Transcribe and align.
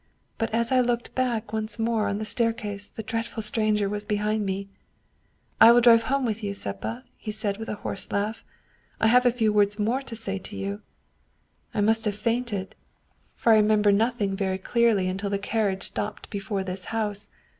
But 0.39 0.51
as 0.51 0.71
I 0.71 0.79
looked 0.79 1.13
back 1.13 1.53
once 1.53 1.77
more 1.77 2.07
on 2.07 2.17
the 2.17 2.25
staircase 2.25 2.89
the 2.89 3.03
dreadful 3.03 3.43
stranger 3.43 3.87
was 3.87 4.03
be 4.03 4.15
hind 4.15 4.43
me.' 4.47 4.67
I 5.61 5.71
will 5.71 5.79
drive 5.81 6.01
home 6.09 6.25
with 6.25 6.43
you, 6.43 6.55
Seppa/ 6.55 7.03
he 7.17 7.29
said 7.31 7.57
with 7.57 7.69
a 7.69 7.75
hoarse 7.75 8.11
laugh.' 8.11 8.43
I 8.99 9.05
have 9.05 9.27
a 9.27 9.31
few 9.31 9.53
words 9.53 9.77
more 9.77 10.01
to 10.01 10.15
say 10.15 10.39
to 10.39 10.55
you/ 10.55 10.81
I 11.75 11.81
must 11.81 12.05
have 12.05 12.15
fainted, 12.15 12.73
for 13.35 13.51
I 13.51 13.57
remember 13.57 13.91
nothing 13.91 14.35
very 14.35 14.57
109 14.57 14.57
German 14.57 14.57
Mystery 14.57 14.59
Stories 14.63 14.71
clearly 14.71 15.07
until 15.07 15.29
the 15.29 15.37
carriage 15.37 15.83
stopped 15.83 16.29
before 16.31 16.63
this 16.63 16.85
house. 16.85 17.29